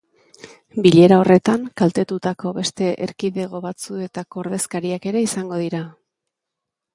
[0.85, 5.85] Bilera horretan kaltetutako beste erkidego batzuetako ordezkariak ere izango dira.